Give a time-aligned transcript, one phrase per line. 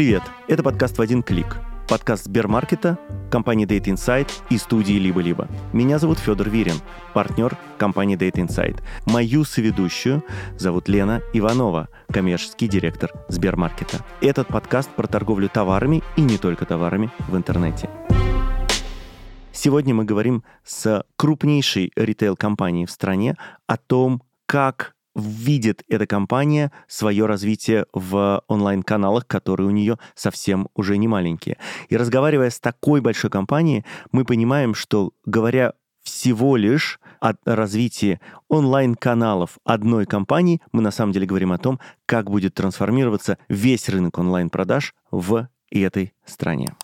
[0.00, 1.58] Привет, это подкаст «В один клик».
[1.86, 2.98] Подкаст Сбермаркета,
[3.30, 5.46] компании Data Insight и студии «Либо-либо».
[5.74, 6.76] Меня зовут Федор Вирин,
[7.12, 8.80] партнер компании Data Insight.
[9.04, 10.24] Мою соведущую
[10.56, 14.02] зовут Лена Иванова, коммерческий директор Сбермаркета.
[14.22, 17.90] Этот подкаст про торговлю товарами и не только товарами в интернете.
[19.52, 23.36] Сегодня мы говорим с крупнейшей ритейл-компанией в стране
[23.66, 30.96] о том, как видит эта компания свое развитие в онлайн-каналах, которые у нее совсем уже
[30.98, 31.58] не маленькие.
[31.88, 39.58] И разговаривая с такой большой компанией, мы понимаем, что говоря всего лишь о развитии онлайн-каналов
[39.64, 44.94] одной компании, мы на самом деле говорим о том, как будет трансформироваться весь рынок онлайн-продаж
[45.10, 46.74] в этой стране.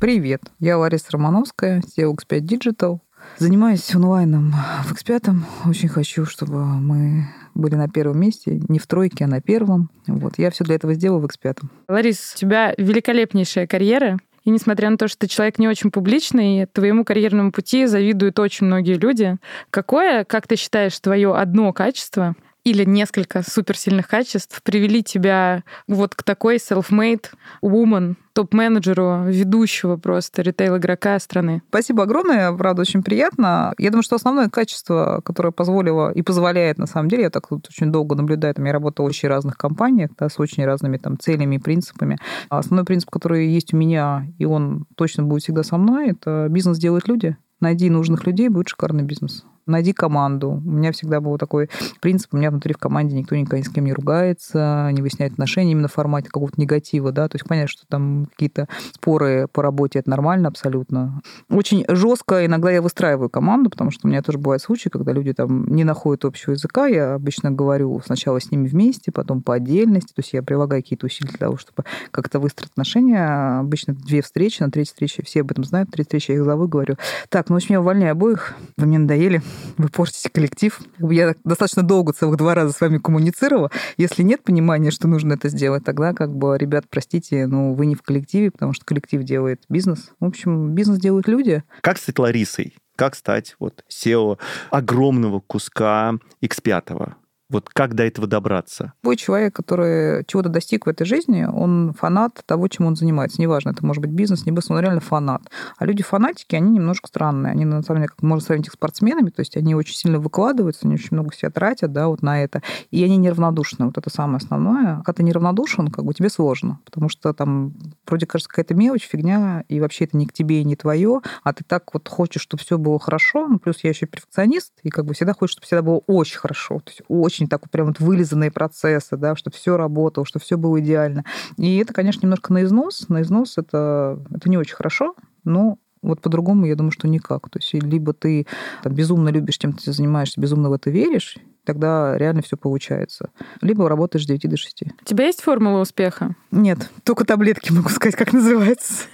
[0.00, 3.00] Привет, я Лариса Романовская, SEO X5 Digital.
[3.38, 4.54] Занимаюсь онлайном
[4.84, 5.34] в X5.
[5.66, 9.90] Очень хочу, чтобы мы были на первом месте, не в тройке, а на первом.
[10.06, 10.38] Вот.
[10.38, 11.58] Я все для этого сделаю в X5.
[11.88, 14.18] Ларис, у тебя великолепнейшая карьера.
[14.44, 18.66] И несмотря на то, что ты человек не очень публичный, твоему карьерному пути завидуют очень
[18.66, 19.36] многие люди.
[19.70, 26.22] Какое, как ты считаешь, твое одно качество или несколько суперсильных качеств привели тебя вот к
[26.22, 27.26] такой self-made
[27.62, 31.62] woman, топ-менеджеру, ведущего просто ритейл-игрока страны.
[31.68, 33.74] Спасибо огромное, правда, очень приятно.
[33.78, 37.66] Я думаю, что основное качество, которое позволило и позволяет, на самом деле, я так вот
[37.68, 41.18] очень долго наблюдаю, там, я работала в очень разных компаниях, да, с очень разными там
[41.18, 42.18] целями и принципами.
[42.48, 46.46] А основной принцип, который есть у меня, и он точно будет всегда со мной, это
[46.48, 47.36] бизнес делают люди.
[47.60, 50.60] Найди нужных людей, будет шикарный бизнес найди команду.
[50.64, 51.68] У меня всегда был такой
[52.00, 55.32] принцип, у меня внутри в команде никто никогда ни с кем не ругается, не выясняет
[55.32, 59.62] отношения именно в формате какого-то негатива, да, то есть понятно, что там какие-то споры по
[59.62, 61.20] работе, это нормально абсолютно.
[61.48, 65.32] Очень жестко иногда я выстраиваю команду, потому что у меня тоже бывают случаи, когда люди
[65.32, 70.12] там не находят общего языка, я обычно говорю сначала с ними вместе, потом по отдельности,
[70.14, 73.60] то есть я прилагаю какие-то усилия для того, чтобы как-то выстроить отношения.
[73.60, 76.68] Обычно две встречи, на третьей встрече все об этом знают, третья встреча я их зову,
[76.68, 76.96] говорю,
[77.28, 79.42] так, ну, в общем, я увольняю обоих, вы мне надоели,
[79.78, 80.80] вы портите коллектив.
[80.98, 83.70] Я достаточно долго, целых два раза с вами коммуницировала.
[83.96, 87.94] Если нет понимания, что нужно это сделать, тогда как бы, ребят, простите, но вы не
[87.94, 90.10] в коллективе, потому что коллектив делает бизнес.
[90.20, 91.62] В общем, бизнес делают люди.
[91.80, 92.76] Как стать Ларисой?
[92.96, 94.38] Как стать вот SEO
[94.70, 97.14] огромного куска X5?
[97.50, 98.94] Вот как до этого добраться?
[99.02, 103.40] Любой человек, который чего-то достиг в этой жизни, он фанат того, чем он занимается.
[103.40, 105.42] Неважно, это может быть бизнес, не бизнес, он реально фанат.
[105.76, 107.52] А люди фанатики, они немножко странные.
[107.52, 110.18] Они, на самом деле, как можно сравнить их с спортсменами, то есть они очень сильно
[110.18, 112.62] выкладываются, они очень много себя тратят, да, вот на это.
[112.90, 113.86] И они неравнодушны.
[113.86, 114.96] Вот это самое основное.
[114.96, 117.74] Когда ты неравнодушен, как бы тебе сложно, потому что там
[118.06, 121.52] вроде кажется какая-то мелочь, фигня, и вообще это не к тебе и не твое, а
[121.52, 123.48] ты так вот хочешь, чтобы все было хорошо.
[123.48, 126.80] Ну, плюс я еще перфекционист, и как бы всегда хочешь, чтобы всегда было очень хорошо.
[126.80, 130.56] То есть очень очень так прям вот вылизанные процессы, да, чтобы все работало, чтобы все
[130.56, 131.24] было идеально.
[131.56, 133.08] И это, конечно, немножко на износ.
[133.08, 135.14] На износ это, это не очень хорошо,
[135.44, 137.48] но вот по-другому, я думаю, что никак.
[137.48, 138.46] То есть либо ты
[138.82, 141.36] там, безумно любишь, чем ты занимаешься, безумно в это веришь,
[141.72, 143.30] тогда реально все получается.
[143.60, 144.82] Либо работаешь с 9 до 6.
[145.02, 146.34] У тебя есть формула успеха?
[146.50, 149.04] Нет, только таблетки могу сказать, как называется.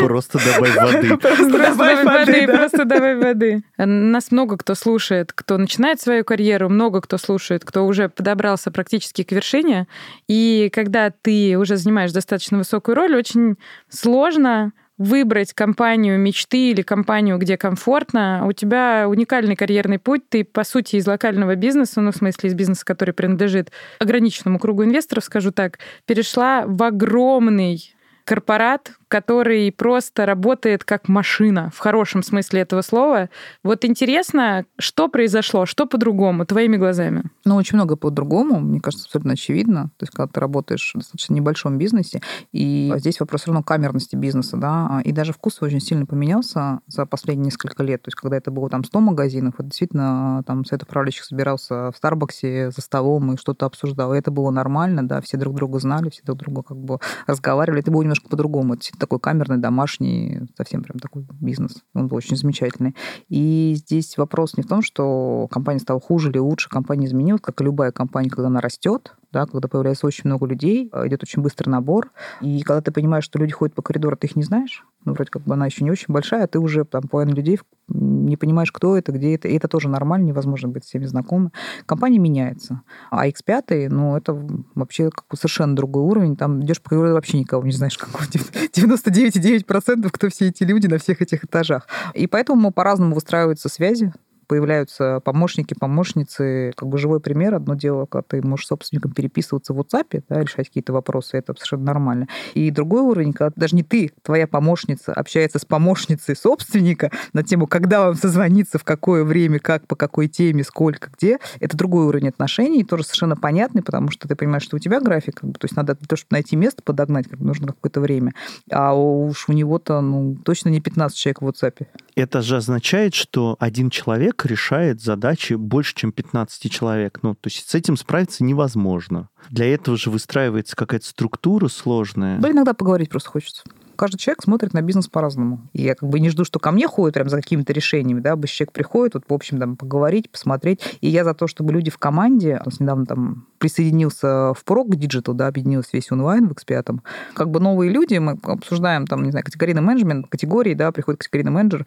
[0.00, 1.16] Просто добавь воды.
[1.20, 3.62] Просто добавь воды, просто добавь воды.
[3.76, 9.22] Нас много кто слушает, кто начинает свою карьеру, много кто слушает, кто уже подобрался практически
[9.22, 9.86] к вершине.
[10.26, 13.56] И когда ты уже занимаешь достаточно высокую роль, очень
[13.88, 20.62] сложно выбрать компанию мечты или компанию, где комфортно, у тебя уникальный карьерный путь, ты, по
[20.62, 25.52] сути, из локального бизнеса, ну, в смысле, из бизнеса, который принадлежит ограниченному кругу инвесторов, скажу
[25.52, 27.94] так, перешла в огромный
[28.24, 33.28] корпорат, который просто работает как машина, в хорошем смысле этого слова.
[33.64, 37.24] Вот интересно, что произошло, что по-другому, твоими глазами?
[37.44, 39.90] Ну, очень много по-другому, мне кажется, абсолютно очевидно.
[39.96, 42.22] То есть, когда ты работаешь в достаточно небольшом бизнесе,
[42.52, 47.04] и здесь вопрос все равно камерности бизнеса, да, и даже вкус очень сильно поменялся за
[47.04, 48.02] последние несколько лет.
[48.02, 51.96] То есть, когда это было там 100 магазинов, это действительно там совет управляющих собирался в
[51.96, 54.14] Старбаксе за столом и что-то обсуждал.
[54.14, 57.80] И это было нормально, да, все друг друга знали, все друг друга как бы разговаривали.
[57.80, 58.76] Это было немножко по-другому.
[59.00, 61.82] Такой камерный, домашний, совсем прям такой бизнес.
[61.94, 62.94] Он был очень замечательный.
[63.28, 67.60] И здесь вопрос не в том, что компания стала хуже или лучше, компания изменилась, как
[67.60, 71.42] и любая компания, когда она растет, да, когда появляется очень много людей, э, идет очень
[71.42, 72.10] быстрый набор,
[72.40, 75.30] и когда ты понимаешь, что люди ходят по коридору, ты их не знаешь, ну, вроде
[75.30, 78.70] как бы она еще не очень большая, а ты уже там половину людей не понимаешь,
[78.70, 81.50] кто это, где это, и это тоже нормально, невозможно быть всеми знакомы.
[81.86, 82.82] Компания меняется.
[83.10, 84.32] А X5, ну, это
[84.74, 88.24] вообще как бы совершенно другой уровень, там идешь по коридору, вообще никого не знаешь, какого
[88.24, 91.88] 99,9%, кто все эти люди на всех этих этажах.
[92.14, 94.12] И поэтому по-разному выстраиваются связи,
[94.50, 96.72] появляются помощники, помощницы.
[96.76, 97.54] Как бы живой пример.
[97.54, 101.84] Одно дело, когда ты можешь собственником переписываться в WhatsApp, да, решать какие-то вопросы, это совершенно
[101.84, 102.26] нормально.
[102.54, 107.68] И другой уровень, когда даже не ты, твоя помощница общается с помощницей собственника на тему,
[107.68, 112.30] когда вам созвониться, в какое время, как, по какой теме, сколько, где, это другой уровень
[112.30, 115.94] отношений, тоже совершенно понятный, потому что ты понимаешь, что у тебя график, то есть надо
[115.94, 118.34] того, чтобы найти место подогнать, как нужно какое-то время.
[118.68, 121.86] А уж у него-то, ну, точно не 15 человек в WhatsApp.
[122.16, 127.20] Это же означает, что один человек решает задачи больше, чем 15 человек.
[127.22, 129.28] Ну, то есть с этим справиться невозможно.
[129.50, 132.38] Для этого же выстраивается какая-то структура сложная.
[132.38, 133.62] Да, иногда поговорить просто хочется
[134.00, 135.68] каждый человек смотрит на бизнес по-разному.
[135.74, 138.56] Я как бы не жду, что ко мне ходят прям за какими-то решениями, да, обычно
[138.56, 140.80] человек приходит, вот, в общем, там, поговорить, посмотреть.
[141.02, 145.34] И я за то, чтобы люди в команде, у недавно там присоединился в Прог Digital,
[145.34, 147.00] да, объединился весь онлайн в X5.
[147.34, 151.52] Как бы новые люди, мы обсуждаем там, не знаю, категорийный менеджмент, категории, да, приходит категорийный
[151.52, 151.86] менеджер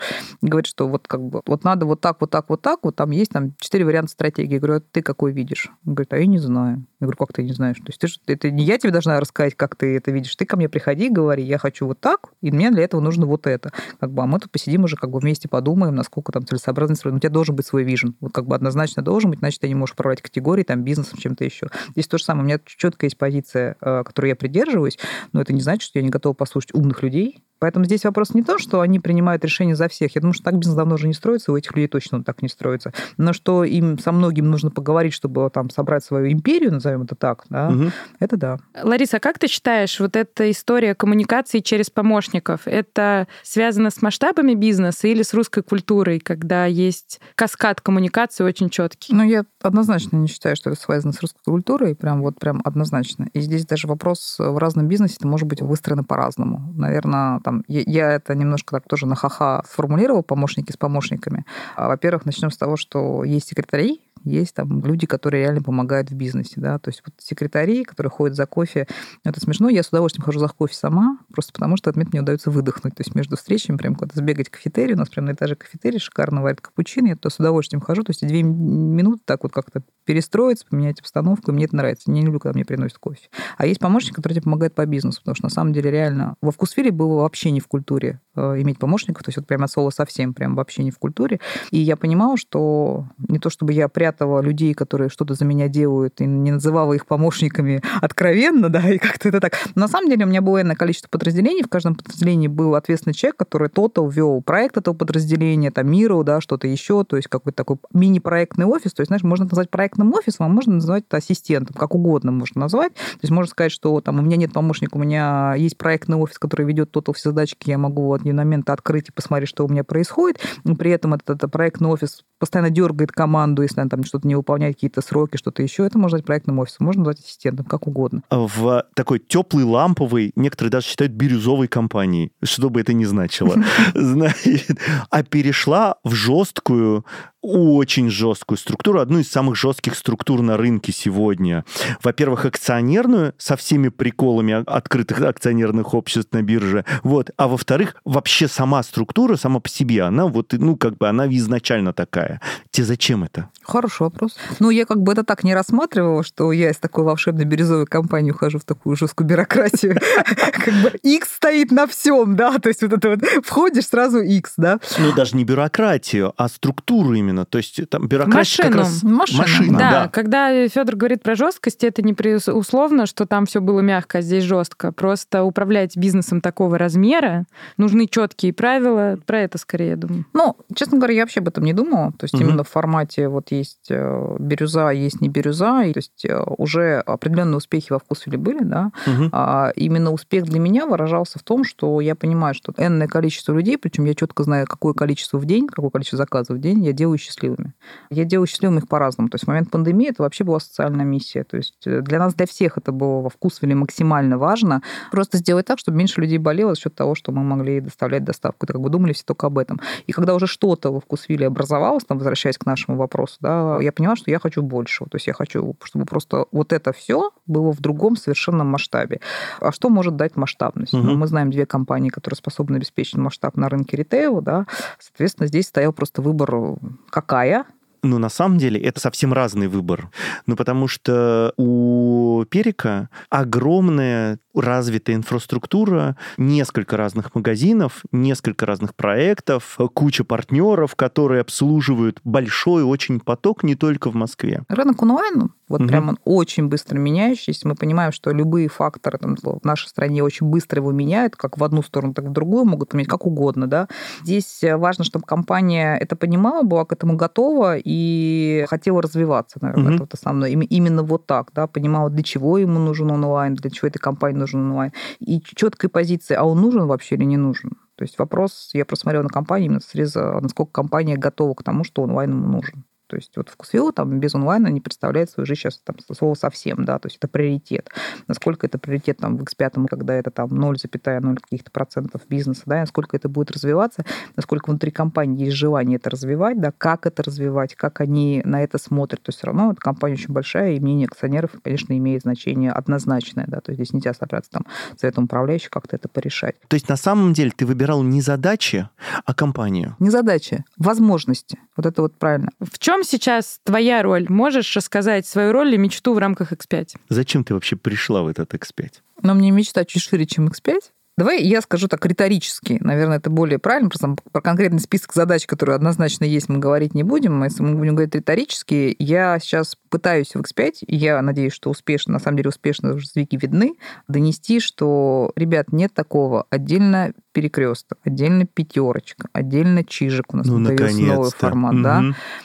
[0.54, 3.12] говорит, что вот как бы вот надо вот так, вот так, вот так, вот там
[3.12, 4.54] есть там четыре варианта стратегии.
[4.54, 5.72] Я говорю, а ты какой видишь?
[5.86, 6.86] Он говорит, а я не знаю.
[7.00, 7.78] Я говорю, как ты не знаешь?
[7.78, 10.36] То есть ты это не я тебе должна рассказать, как ты это видишь.
[10.36, 13.48] Ты ко мне приходи говори, я хочу вот так, и мне для этого нужно вот
[13.48, 13.72] это.
[13.98, 16.96] Как бы, а мы тут посидим уже как бы вместе подумаем, насколько там целесообразно.
[17.16, 18.16] У тебя должен быть свой вижен.
[18.20, 21.46] Вот как бы однозначно должен быть, значит, ты не можешь управлять категорией, там, бизнесом, чем-то
[21.46, 21.68] еще.
[21.92, 22.44] Здесь то же самое.
[22.44, 25.00] У меня четко есть позиция, э, которой я придерживаюсь,
[25.32, 28.44] но это не значит, что я не готова послушать умных людей, Поэтому здесь вопрос не
[28.44, 30.16] то, что они принимают решения за всех.
[30.16, 32.50] Я думаю, что так бизнес давно уже не строится, у этих людей точно так не
[32.50, 32.92] строится.
[33.16, 37.46] Но что им со многим нужно поговорить, чтобы там собрать свою империю, назовем это так,
[37.50, 37.86] да, угу.
[38.20, 38.58] это да.
[38.84, 44.56] Лариса, а как ты считаешь, вот эта история коммуникации через помощников, это связано с масштабами
[44.56, 49.16] бизнеса или с русской культурой, когда есть каскад коммуникации очень четкий?
[49.16, 53.30] Ну, я однозначно не считаю, что это связано с русской культурой, прям вот прям однозначно.
[53.32, 56.74] И здесь даже вопрос в разном бизнесе это может быть выстроено по-разному.
[56.76, 61.46] Наверное, там там, я, я это немножко так тоже на ха-ха сформулировал, помощники с помощниками.
[61.76, 66.16] А, во-первых, начнем с того, что есть секретари, есть там люди, которые реально помогают в
[66.16, 68.88] бизнесе, да, то есть вот секретари, которые ходят за кофе,
[69.26, 72.50] это смешно, я с удовольствием хожу за кофе сама, просто потому что отмет мне удается
[72.50, 75.56] выдохнуть, то есть между встречами прям куда-то сбегать в кафетерий, у нас прям на этаже
[75.56, 79.52] кафетерий шикарно варит капучино, я то с удовольствием хожу, то есть две минуты так вот
[79.52, 83.30] как-то перестроиться, поменять обстановку, и мне это нравится, не люблю, когда мне приносят кофе.
[83.58, 86.52] А есть помощник, который тебе помогает по бизнесу, потому что на самом деле реально во
[86.52, 89.90] вкусвиле было вообще не в культуре э, иметь помощников, то есть вот прямо от слова
[89.90, 91.40] совсем прям вообще не в культуре,
[91.72, 96.22] и я понимала, что не то чтобы я прятала людей, которые что-то за меня делают,
[96.22, 99.54] и не называла их помощниками откровенно, да, и как-то это так.
[99.76, 103.14] Но на самом деле у меня было иное количество подразделений, в каждом подразделении был ответственный
[103.14, 107.58] человек, который то-то ввел проект этого подразделения, там, Миру, да, что-то еще, то есть какой-то
[107.58, 111.76] такой мини-проектный офис, то есть, знаешь, можно назвать проектным офисом, а можно назвать это ассистентом,
[111.78, 112.94] как угодно можно назвать.
[112.94, 116.40] То есть можно сказать, что там у меня нет помощника, у меня есть проектный офис,
[116.40, 119.70] который ведет тот все задачки, я могу в один момент открыть и посмотреть, что у
[119.70, 124.04] меня происходит, но при этом этот, этот проектный офис постоянно дергает команду, если она там
[124.04, 125.86] что-то не выполняет, какие-то сроки, что-то еще.
[125.86, 128.24] Это можно назвать проектным офисом, можно назвать ассистентом, как угодно.
[128.30, 133.56] В такой теплый, ламповый, некоторые даже считают бирюзовой компанией, что бы это ни значило.
[135.10, 137.06] А перешла в жесткую
[137.44, 141.66] очень жесткую структуру, одну из самых жестких структур на рынке сегодня.
[142.02, 147.32] Во-первых, акционерную со всеми приколами открытых акционерных обществ на бирже, вот.
[147.38, 151.94] А во-вторых, вообще сама структура сама по себе, она вот, ну, как бы она изначально
[151.94, 152.40] такая.
[152.72, 153.50] Тебе зачем это?
[153.62, 154.38] Хороший вопрос.
[154.60, 158.32] Ну, я как бы это так не рассматривала, что я из такой волшебной бирюзовой компании
[158.32, 160.00] ухожу в такую жесткую бюрократию.
[160.26, 164.54] Как бы X стоит на всем, да, то есть вот это вот входишь сразу X,
[164.58, 164.80] да.
[164.98, 167.46] Ну, даже не бюрократию, а структуру именно именно.
[167.46, 169.04] То есть там бюрократия как раз...
[169.04, 169.40] Машину.
[169.40, 169.92] Машина, да.
[169.92, 170.08] да.
[170.10, 172.14] Когда Федор говорит про жесткость, это не
[172.52, 174.92] условно, что там все было мягко, а здесь жестко.
[174.92, 177.46] Просто управлять бизнесом такого размера
[177.78, 179.18] нужны четкие правила.
[179.26, 180.26] Про это скорее, я думаю.
[180.34, 182.12] Ну, честно говоря, я вообще об этом не думала.
[182.14, 182.44] То есть угу.
[182.44, 185.84] именно в формате вот есть э, бирюза, есть не бирюза.
[185.84, 188.92] И, то есть э, уже определенные успехи во вкусвиле были, да.
[189.08, 189.30] Угу.
[189.32, 193.78] А именно успех для меня выражался в том, что я понимаю, что энное количество людей,
[193.78, 197.18] причем я четко знаю, какое количество в день, какое количество заказов в день я делаю
[197.24, 197.74] счастливыми.
[198.10, 199.30] Я делаю счастливыми их по-разному.
[199.30, 201.44] То есть в момент пандемии это вообще была социальная миссия.
[201.44, 204.82] То есть э, для нас, для всех это было во вкусвиле максимально важно.
[205.12, 208.66] Просто сделать так, чтобы меньше людей болело за счет того, что мы могли доставлять доставку.
[208.66, 209.80] Это как бы думали все только об этом.
[210.08, 214.16] И когда уже что-то во вкусвиле образовалось, там, возвращаясь к нашему вопросу, да, я поняла,
[214.16, 215.10] что я хочу большего.
[215.10, 219.20] То есть я хочу, чтобы просто вот это все было в другом совершенном масштабе.
[219.60, 220.94] А что может дать масштабность?
[220.94, 221.04] Угу.
[221.04, 224.66] Ну, мы знаем две компании, которые способны обеспечить масштаб на рынке ритейла, да,
[225.00, 226.78] соответственно, здесь стоял просто выбор,
[227.14, 227.66] какая,
[228.06, 230.10] Ну, на самом деле, это совсем разный выбор.
[230.46, 240.24] Ну, потому что у Перика огромная развитая инфраструктура, несколько разных магазинов, несколько разных проектов, куча
[240.24, 244.64] партнеров, которые обслуживают большой очень поток не только в Москве.
[244.68, 245.88] Рынок онлайн, вот угу.
[245.88, 247.68] прям он очень быстро меняющийся.
[247.68, 251.64] Мы понимаем, что любые факторы там, в нашей стране очень быстро его меняют, как в
[251.64, 253.68] одну сторону, так и в другую, могут поменять как угодно.
[253.68, 253.88] Да?
[254.24, 259.94] Здесь важно, чтобы компания это понимала, была к этому готова и хотела развиваться, наверное, угу.
[259.94, 260.50] это вот основное.
[260.50, 264.62] Именно вот так, да, понимала, для чего ему нужен онлайн, для чего этой компании нужен
[264.62, 264.92] онлайн.
[265.20, 267.72] И четкой позиции, а он нужен вообще или не нужен.
[267.96, 272.02] То есть вопрос, я просмотрела на компанию именно среза, насколько компания готова к тому, что
[272.02, 272.86] онлайн ему нужен.
[273.14, 276.84] То есть вот вкусвилл там без онлайна не представляет свою жизнь сейчас там слово совсем,
[276.84, 277.92] да, то есть это приоритет.
[278.28, 283.16] Насколько это приоритет там в X5, когда это там 0,0 каких-то процентов бизнеса, да, насколько
[283.16, 284.04] это будет развиваться,
[284.36, 288.80] насколько внутри компании есть желание это развивать, да, как это развивать, как они на это
[288.80, 289.22] смотрят.
[289.22, 293.46] То есть все равно эта компания очень большая, и мнение акционеров, конечно, имеет значение однозначное,
[293.48, 294.66] да, то есть здесь нельзя собраться там
[294.98, 296.56] советом управляющих как-то это порешать.
[296.68, 298.90] То есть на самом деле ты выбирал не задачи,
[299.24, 299.96] а компанию?
[300.00, 301.60] Не задачи, возможности.
[301.78, 302.50] Вот это вот правильно.
[302.60, 304.28] В чем сейчас твоя роль?
[304.30, 306.96] Можешь рассказать свою роль и мечту в рамках X5?
[307.10, 308.90] Зачем ты вообще пришла в этот X5?
[309.22, 310.80] Но мне мечта чуть шире, чем X5.
[311.16, 312.80] Давай я скажу так риторически.
[312.82, 313.90] Наверное, это более правильно.
[313.90, 317.44] Просто про конкретный список задач, которые однозначно есть, мы говорить не будем.
[317.44, 322.14] Если мы будем говорить риторически, я сейчас пытаюсь в X5, и я надеюсь, что успешно,
[322.14, 323.76] на самом деле успешно сдвиги видны,
[324.08, 326.48] донести, что, ребят, нет такого.
[326.50, 331.84] Отдельно перекресток, отдельно пятерочка, отдельно чижик у нас ну, появился новый формат, угу.
[331.84, 332.04] да.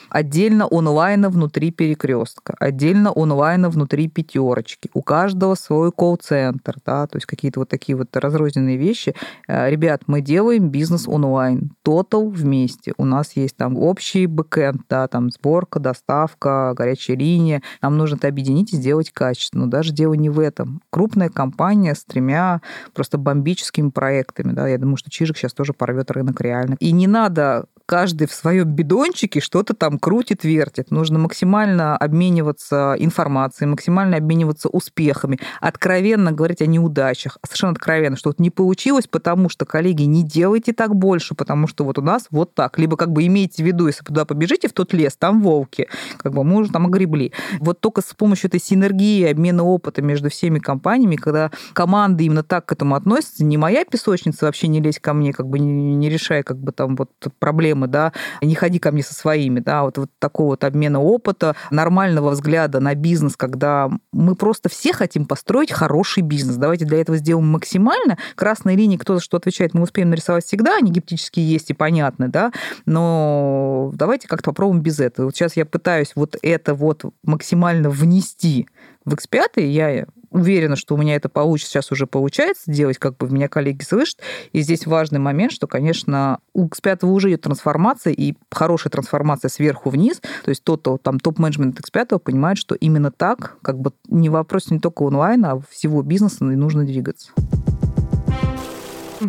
[0.09, 4.89] Отдельно онлайна внутри перекрестка, отдельно онлайна внутри пятерочки.
[4.93, 9.13] У каждого свой колл-центр, да, то есть какие-то вот такие вот разрозненные вещи.
[9.47, 12.93] Э, ребят, мы делаем бизнес онлайн, тотал вместе.
[12.97, 17.61] У нас есть там общий бэкэнд, да, там сборка, доставка, горячая линия.
[17.81, 19.65] Нам нужно это объединить и сделать качественно.
[19.65, 20.81] Но даже дело не в этом.
[20.89, 22.61] Крупная компания с тремя
[22.93, 26.75] просто бомбическими проектами, да, я думаю, что Чижик сейчас тоже порвет рынок реально.
[26.79, 30.91] И не надо каждый в своем бидончике что-то там крутит, вертит.
[30.91, 38.39] Нужно максимально обмениваться информацией, максимально обмениваться успехами, откровенно говорить о неудачах, совершенно откровенно, что вот
[38.39, 42.53] не получилось, потому что, коллеги, не делайте так больше, потому что вот у нас вот
[42.53, 42.77] так.
[42.77, 46.35] Либо как бы имейте в виду, если туда побежите, в тот лес, там волки, как
[46.35, 47.33] бы мы уже там огребли.
[47.59, 52.67] Вот только с помощью этой синергии, обмена опыта между всеми компаниями, когда команды именно так
[52.67, 56.07] к этому относятся, не моя песочница вообще не лезь ко мне, как бы не, не
[56.07, 59.97] решая как бы там вот проблемы, да, не ходи ко мне со своими, да, вот,
[59.97, 65.71] вот такого вот обмена опыта, нормального взгляда на бизнес, когда мы просто все хотим построить
[65.71, 66.55] хороший бизнес.
[66.57, 68.17] Давайте для этого сделаем максимально.
[68.35, 72.27] Красные линии, кто за что отвечает, мы успеем нарисовать всегда, они гиптически есть и понятны,
[72.27, 72.51] да,
[72.85, 75.27] но давайте как-то попробуем без этого.
[75.27, 78.67] Вот сейчас я пытаюсь вот это вот максимально внести
[79.05, 83.29] в X5, я уверена, что у меня это получится, сейчас уже получается делать, как бы
[83.29, 84.19] меня коллеги слышат.
[84.51, 89.89] И здесь важный момент, что, конечно, у X5 уже идет трансформация, и хорошая трансформация сверху
[89.89, 90.21] вниз.
[90.43, 94.79] То есть тот, там топ-менеджмент X5 понимает, что именно так, как бы не вопрос не
[94.79, 97.31] только онлайна, а всего бизнеса и нужно двигаться.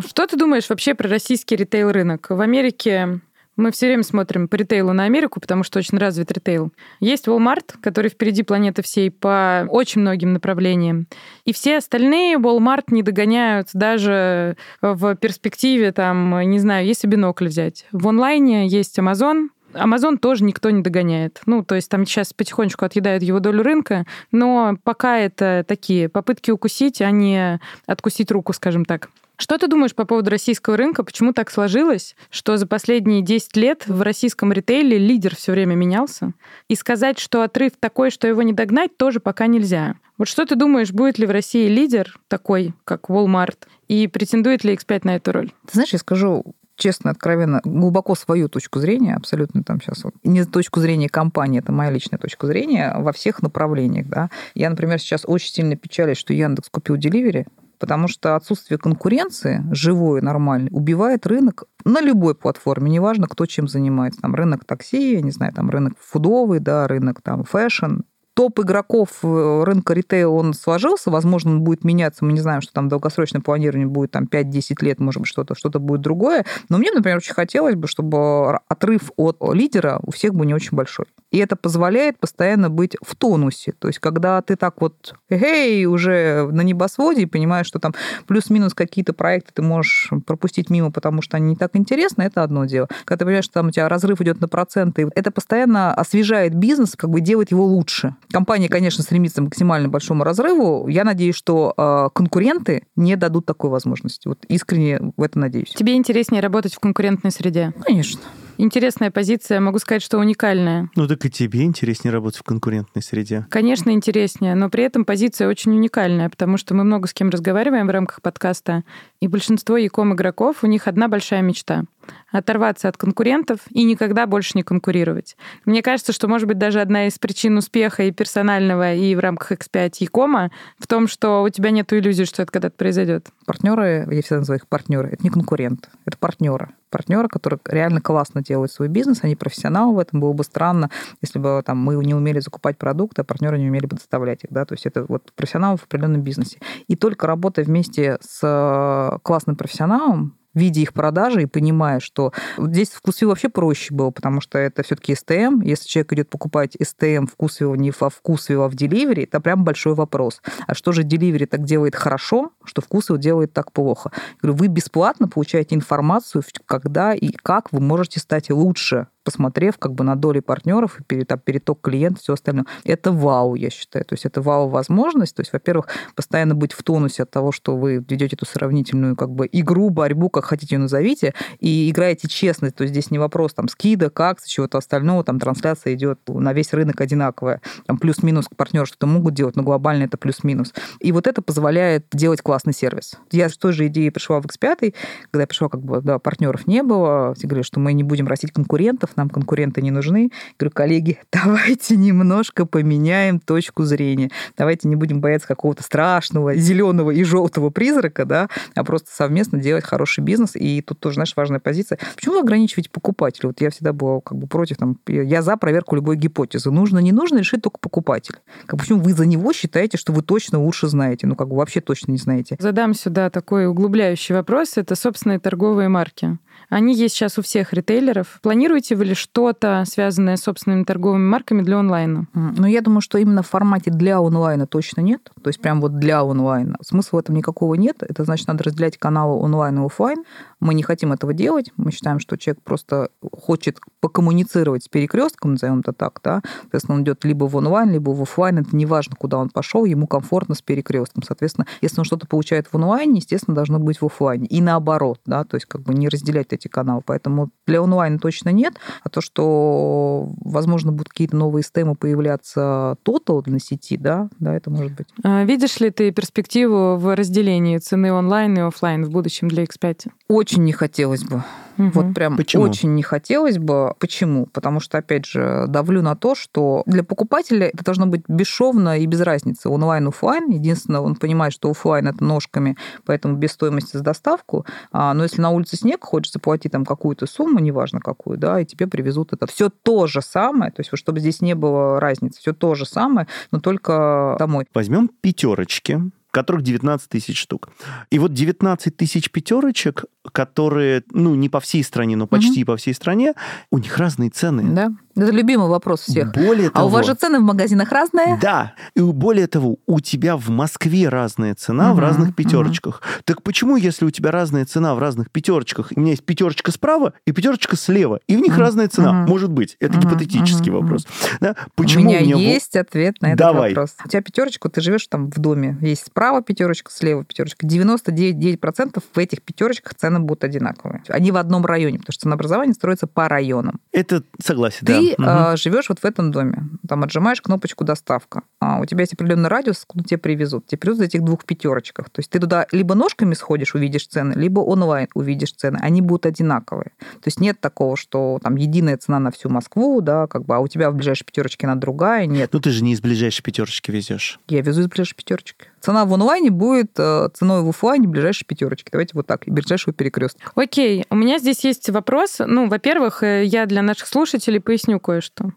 [0.05, 2.27] Что ты думаешь вообще про российский ритейл-рынок?
[2.29, 3.19] В Америке
[3.57, 6.71] мы все время смотрим по ритейлу на Америку, потому что очень развит ритейл.
[6.99, 11.07] Есть Walmart, который впереди планеты всей по очень многим направлениям.
[11.45, 17.85] И все остальные Walmart не догоняют даже в перспективе, там, не знаю, если бинокль взять.
[17.91, 21.41] В онлайне есть Amazon, Amazon тоже никто не догоняет.
[21.45, 26.51] Ну, то есть там сейчас потихонечку отъедают его долю рынка, но пока это такие попытки
[26.51, 29.09] укусить, а не откусить руку, скажем так.
[29.41, 31.03] Что ты думаешь по поводу российского рынка?
[31.03, 36.33] Почему так сложилось, что за последние 10 лет в российском ритейле лидер все время менялся?
[36.67, 39.95] И сказать, что отрыв такой, что его не догнать, тоже пока нельзя.
[40.19, 43.57] Вот что ты думаешь, будет ли в России лидер такой, как Walmart,
[43.87, 45.51] и претендует ли X5 на эту роль?
[45.65, 46.43] Ты знаешь, я скажу
[46.75, 51.71] честно, откровенно, глубоко свою точку зрения, абсолютно там сейчас вот, не точку зрения компании, это
[51.71, 54.29] моя личная точка зрения, во всех направлениях, да.
[54.55, 57.45] Я, например, сейчас очень сильно печалюсь, что Яндекс купил Delivery,
[57.81, 64.21] потому что отсутствие конкуренции, живой, нормальной, убивает рынок на любой платформе, неважно, кто чем занимается.
[64.21, 68.01] Там рынок такси, я не знаю, там рынок фудовый, да, рынок там fashion,
[68.33, 72.73] топ игроков э, рынка ритейл, он сложился, возможно, он будет меняться, мы не знаем, что
[72.73, 76.45] там долгосрочное планирование будет там 5-10 лет, может быть, что-то что будет другое.
[76.69, 80.75] Но мне, например, очень хотелось бы, чтобы отрыв от лидера у всех был не очень
[80.75, 81.05] большой.
[81.31, 83.73] И это позволяет постоянно быть в тонусе.
[83.79, 87.93] То есть, когда ты так вот, эй, уже на небосводе и понимаешь, что там
[88.27, 92.65] плюс-минус какие-то проекты ты можешь пропустить мимо, потому что они не так интересны, это одно
[92.65, 92.87] дело.
[93.05, 96.95] Когда ты понимаешь, что там у тебя разрыв идет на проценты, это постоянно освежает бизнес,
[96.95, 98.15] как бы делает его лучше.
[98.31, 100.87] Компания, конечно, стремится к максимально большому разрыву.
[100.87, 104.27] Я надеюсь, что э, конкуренты не дадут такой возможности.
[104.27, 105.69] Вот искренне в это надеюсь.
[105.69, 107.73] Тебе интереснее работать в конкурентной среде?
[107.83, 108.21] Конечно.
[108.57, 110.89] Интересная позиция, могу сказать, что уникальная.
[110.95, 113.45] Ну так и тебе интереснее работать в конкурентной среде.
[113.49, 117.87] Конечно, интереснее, но при этом позиция очень уникальная, потому что мы много с кем разговариваем
[117.87, 118.83] в рамках подкаста,
[119.19, 121.83] и большинство яком игроков, у них одна большая мечта
[122.31, 125.35] оторваться от конкурентов и никогда больше не конкурировать.
[125.65, 129.51] Мне кажется, что, может быть, даже одна из причин успеха и персонального, и в рамках
[129.51, 133.27] X5 Якома в том, что у тебя нет иллюзии, что это когда-то произойдет.
[133.45, 136.69] Партнеры, я всегда называю их партнеры, это не конкуренты, это партнеры.
[136.91, 140.19] Партнеры, которые реально классно делают свой бизнес, они профессионалы в этом.
[140.19, 143.87] Было бы странно, если бы там, мы не умели закупать продукты, а партнеры не умели
[143.87, 144.51] бы доставлять их.
[144.51, 144.65] Да?
[144.65, 146.59] То есть это вот профессионалы в определенном бизнесе.
[146.87, 153.29] И только работая вместе с классным профессионалом, видя их продажи и понимая, что здесь вкусвилл
[153.29, 155.61] вообще проще было, потому что это все-таки СТМ.
[155.61, 159.93] Если человек идет покупать СТМ вкусвилл не во вкусвилл, а в деливере, это прям большой
[159.93, 160.41] вопрос.
[160.67, 164.11] А что же деливери так делает хорошо, что вкусвилл делает так плохо?
[164.13, 169.93] Я говорю, вы бесплатно получаете информацию, когда и как вы можете стать лучше посмотрев как
[169.93, 172.65] бы на доли партнеров и там, переток клиентов, все остальное.
[172.83, 174.05] Это вау, я считаю.
[174.05, 175.35] То есть это вау-возможность.
[175.35, 179.29] То есть, во-первых, постоянно быть в тонусе от того, что вы ведете эту сравнительную как
[179.29, 182.71] бы игру, борьбу, как хотите ее назовите, и играете честно.
[182.71, 186.73] То есть здесь не вопрос там скидок, акций, чего-то остального, там трансляция идет на весь
[186.73, 187.61] рынок одинаковая.
[187.85, 190.73] Там плюс-минус партнеры что-то могут делать, но глобально это плюс-минус.
[190.99, 193.15] И вот это позволяет делать классный сервис.
[193.31, 194.93] Я с той же идеей пришла в X5,
[195.31, 198.27] когда я пришла, как бы, да, партнеров не было, все говорили, что мы не будем
[198.27, 200.31] растить конкурентов, нам конкуренты не нужны.
[200.59, 204.31] Говорю, коллеги, давайте немножко поменяем точку зрения.
[204.57, 209.83] Давайте не будем бояться какого-то страшного зеленого и желтого призрака, да, а просто совместно делать
[209.83, 210.55] хороший бизнес.
[210.55, 211.99] И тут тоже, знаешь, важная позиция.
[212.15, 213.47] Почему вы ограничиваете покупателя?
[213.47, 216.71] Вот я всегда была как бы против, там, я за проверку любой гипотезы.
[216.71, 218.35] Нужно, не нужно, решить только покупатель.
[218.65, 221.27] Как, почему вы за него считаете, что вы точно лучше знаете?
[221.27, 222.55] Ну, как бы вообще точно не знаете.
[222.59, 224.77] Задам сюда такой углубляющий вопрос.
[224.77, 226.37] Это собственные торговые марки.
[226.69, 228.39] Они есть сейчас у всех ритейлеров.
[228.41, 232.27] Планируете вы ли что-то, связанное с собственными торговыми марками для онлайна?
[232.35, 235.31] Ну, я думаю, что именно в формате для онлайна точно нет.
[235.41, 236.75] То есть прям вот для онлайна.
[236.83, 238.03] Смысла в этом никакого нет.
[238.03, 240.23] Это значит, надо разделять каналы онлайн и офлайн.
[240.59, 241.71] Мы не хотим этого делать.
[241.77, 246.43] Мы считаем, что человек просто хочет покоммуницировать с перекрестком, назовем это так, да.
[246.61, 248.59] Соответственно, он идет либо в онлайн, либо в офлайн.
[248.59, 251.23] Это не важно, куда он пошел, ему комфортно с перекрестком.
[251.23, 254.45] Соответственно, если он что-то получает в онлайне, естественно, должно быть в офлайне.
[254.45, 257.01] И наоборот, да, то есть как бы не разделять эти каналы.
[257.03, 258.75] Поэтому для онлайна точно нет.
[259.03, 264.69] А то, что, возможно, будут какие-то новые стемы появляться тотал на сети, да, да, это
[264.69, 265.07] может быть.
[265.23, 270.09] А видишь ли ты перспективу в разделении цены онлайн и офлайн в будущем для X5?
[270.27, 271.43] Очень не хотелось бы.
[271.77, 271.91] Угу.
[271.93, 272.63] Вот прям Почему?
[272.63, 273.93] очень не хотелось бы.
[273.99, 274.45] Почему?
[274.47, 279.05] Потому что, опять же, давлю на то, что для покупателя это должно быть бесшовно и
[279.05, 279.69] без разницы.
[279.69, 280.49] Онлайн, офлайн.
[280.49, 284.65] Единственное, он понимает, что офлайн это ножками, поэтому без стоимости за доставку.
[284.91, 288.65] А, но если на улице снег, хочешь заплатить там какую-то сумму, неважно какую, да, и
[288.65, 289.47] тебе привезут это.
[289.47, 293.27] Все то же самое, то есть чтобы здесь не было разницы, все то же самое,
[293.51, 294.67] но только домой.
[294.73, 297.69] Возьмем пятерочки, которых 19 тысяч штук.
[298.09, 302.71] И вот 19 тысяч пятерочек, которые, ну, не по всей стране, но почти угу.
[302.71, 303.33] по всей стране,
[303.69, 304.63] у них разные цены.
[304.73, 304.91] Да.
[305.15, 306.33] Это любимый вопрос всех.
[306.33, 308.37] Более того, а у вас же цены в магазинах разные?
[308.41, 308.73] Да.
[308.95, 313.01] И более того, у тебя в Москве разная цена угу, в разных пятерочках.
[313.01, 313.21] Угу.
[313.25, 317.13] Так почему, если у тебя разная цена в разных пятерочках, у меня есть пятерочка справа
[317.25, 319.23] и пятерочка слева, и в них угу, разная цена?
[319.23, 319.29] Угу.
[319.29, 319.77] Может быть.
[319.79, 321.07] Это угу, гипотетический угу, вопрос.
[321.39, 321.55] Да?
[321.75, 323.69] Почему у меня, у меня есть ответ на этот Давай.
[323.69, 323.95] вопрос.
[324.05, 325.77] У тебя пятерочка, ты живешь там в доме.
[325.81, 327.65] Есть справа пятерочка, слева пятерочка.
[327.65, 331.03] 99% в этих пятерочках цены будут одинаковые.
[331.09, 333.79] Они в одном районе, потому что ценообразование строится по районам.
[333.91, 335.00] Это согласен, ты, да.
[335.17, 335.57] Угу.
[335.57, 336.63] живешь вот в этом доме.
[336.87, 338.43] Там отжимаешь кнопочку «Доставка».
[338.59, 340.67] А у тебя есть определенный радиус, куда тебе привезут.
[340.67, 342.09] Тебе привезут за этих двух пятерочках.
[342.09, 345.79] То есть ты туда либо ножками сходишь, увидишь цены, либо онлайн увидишь цены.
[345.81, 346.91] Они будут одинаковые.
[346.99, 350.59] То есть нет такого, что там единая цена на всю Москву, да, как бы, а
[350.59, 352.25] у тебя в ближайшей пятерочке она другая.
[352.25, 352.51] Нет.
[352.53, 354.39] Ну ты же не из ближайшей пятерочки везешь.
[354.47, 355.70] Я везу из ближайшей пятерочки.
[355.81, 358.89] Цена в онлайне будет э, ценой в офлайне ближайшей пятерочки.
[358.91, 360.51] Давайте вот так, ближайшего перекрестка.
[360.55, 362.37] Окей, у меня здесь есть вопрос.
[362.39, 365.51] Ну, во-первых, э, я для наших слушателей поясню кое-что.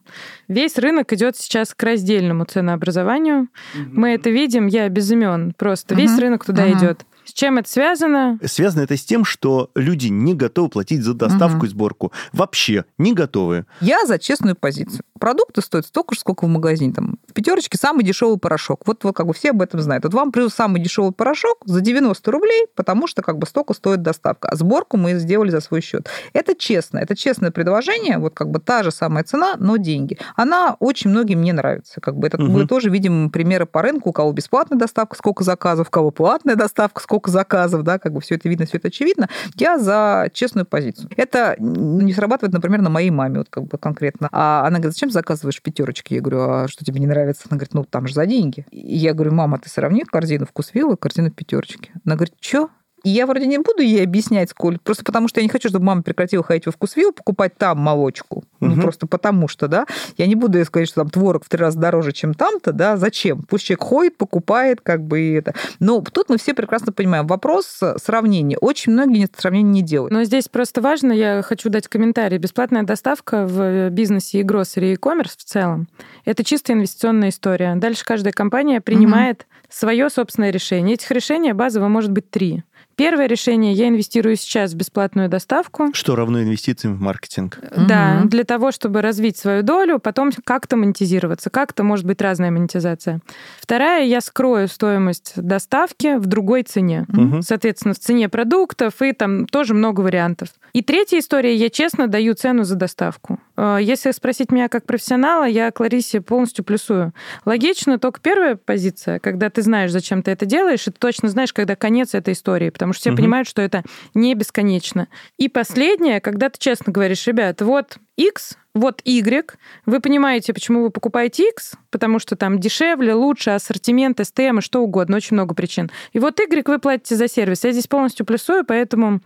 [0.48, 3.48] Весь рынок идет сейчас к раздельному ценообразованию.
[3.74, 3.90] Mm-hmm.
[3.92, 5.98] Мы это видим, я без имен, просто mm-hmm.
[5.98, 6.78] весь рынок туда mm-hmm.
[6.78, 7.04] идет.
[7.24, 8.38] С чем это связано?
[8.44, 11.66] Связано это с тем, что люди не готовы платить за доставку угу.
[11.66, 12.12] и сборку.
[12.32, 13.66] Вообще не готовы.
[13.80, 15.02] Я за честную позицию.
[15.18, 16.92] Продукты стоят столько же, сколько в магазине.
[16.92, 18.82] Там, в пятерочке самый дешевый порошок.
[18.86, 20.04] Вот, вот как бы все об этом знают.
[20.04, 24.02] Вот вам плюс самый дешевый порошок за 90 рублей, потому что как бы столько стоит
[24.02, 24.48] доставка.
[24.48, 26.08] А сборку мы сделали за свой счет.
[26.34, 26.98] Это честно.
[26.98, 28.18] Это честное предложение.
[28.18, 30.18] Вот как бы та же самая цена, но деньги.
[30.36, 32.00] Она очень многим не нравится.
[32.00, 32.50] Как бы это угу.
[32.50, 34.10] мы тоже видим примеры по рынку.
[34.10, 38.12] У кого бесплатная доставка, сколько заказов, у кого платная доставка, сколько сколько заказов, да, как
[38.12, 39.28] бы все это видно, все это очевидно.
[39.56, 41.08] Я за честную позицию.
[41.16, 44.28] Это не срабатывает, например, на моей маме, вот как бы конкретно.
[44.32, 46.14] А она говорит, зачем заказываешь пятерочки?
[46.14, 47.44] Я говорю, а что тебе не нравится?
[47.48, 48.66] Она говорит, ну там же за деньги.
[48.72, 51.92] И я говорю, мама, ты сравни корзину вкусвилла и корзину пятерочки.
[52.04, 52.70] Она говорит, что?
[53.04, 55.84] И я вроде не буду ей объяснять, сколько, просто потому что я не хочу, чтобы
[55.84, 58.44] мама прекратила ходить во вкусвилл, покупать там молочку.
[58.60, 58.70] Угу.
[58.70, 59.86] Ну, просто потому что, да.
[60.16, 62.96] Я не буду ей сказать, что там творог в три раза дороже, чем там-то, да.
[62.96, 63.42] Зачем?
[63.42, 65.54] Пусть человек ходит, покупает, как бы и это.
[65.80, 67.26] Но тут мы все прекрасно понимаем.
[67.26, 68.56] Вопрос сравнения.
[68.58, 70.12] Очень многие сравнения не делают.
[70.12, 72.38] Но здесь просто важно, я хочу дать комментарий.
[72.38, 75.88] Бесплатная доставка в бизнесе и гроссери и e-commerce в целом–
[76.24, 77.74] это чисто инвестиционная история.
[77.76, 79.46] Дальше каждая компания принимает угу.
[79.68, 80.94] свое собственное решение.
[80.94, 82.62] Этих решений базово может быть три.
[82.96, 85.90] Первое решение, я инвестирую сейчас в бесплатную доставку.
[85.92, 87.58] Что равно инвестициям в маркетинг.
[87.76, 88.28] Да, угу.
[88.28, 91.50] для того, чтобы развить свою долю, потом как-то монетизироваться.
[91.50, 93.20] Как-то может быть разная монетизация.
[93.60, 97.06] Вторая, я скрою стоимость доставки в другой цене.
[97.08, 97.42] Угу.
[97.42, 100.48] Соответственно, в цене продуктов и там тоже много вариантов.
[100.72, 103.38] И третья история, я честно даю цену за доставку.
[103.56, 107.12] Э, если спросить меня как профессионала, я Кларисе полностью плюсую.
[107.44, 111.52] Логично только первая позиция, когда ты знаешь, зачем ты это делаешь, и ты точно знаешь,
[111.52, 113.16] когда конец этой истории, потому что все угу.
[113.16, 115.08] понимают, что это не бесконечно.
[115.38, 119.56] И последнее, когда ты честно говоришь, ребят, вот X, вот Y.
[119.86, 124.80] Вы понимаете, почему вы покупаете X, потому что там дешевле, лучше, ассортимент, STM и что
[124.80, 125.90] угодно, очень много причин.
[126.12, 127.64] И вот Y вы платите за сервис.
[127.64, 129.20] Я здесь полностью плюсую, поэтому